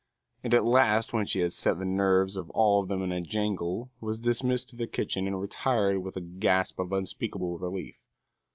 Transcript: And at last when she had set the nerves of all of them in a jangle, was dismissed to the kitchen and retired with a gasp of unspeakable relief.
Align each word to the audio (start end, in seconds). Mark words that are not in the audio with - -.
And 0.43 0.55
at 0.55 0.65
last 0.65 1.13
when 1.13 1.27
she 1.27 1.41
had 1.41 1.53
set 1.53 1.77
the 1.77 1.85
nerves 1.85 2.35
of 2.35 2.49
all 2.55 2.81
of 2.81 2.87
them 2.89 3.03
in 3.03 3.11
a 3.11 3.21
jangle, 3.21 3.91
was 4.01 4.19
dismissed 4.19 4.69
to 4.69 4.75
the 4.75 4.87
kitchen 4.87 5.27
and 5.27 5.39
retired 5.39 5.99
with 5.99 6.17
a 6.17 6.21
gasp 6.21 6.79
of 6.79 6.91
unspeakable 6.91 7.59
relief. 7.59 8.01